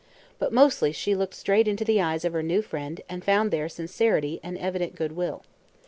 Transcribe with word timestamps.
But 0.39 0.51
mostly 0.51 0.91
she 0.91 1.13
looked 1.13 1.35
straight 1.35 1.67
into 1.67 1.85
the 1.85 2.01
eyes 2.01 2.25
of 2.25 2.33
her 2.33 2.41
new 2.41 2.63
friend 2.63 3.01
and 3.07 3.23
found 3.23 3.51
there 3.51 3.69
sincerity 3.69 4.39
and 4.41 4.57
evident 4.57 4.95
good 4.95 5.11
will. 5.11 5.43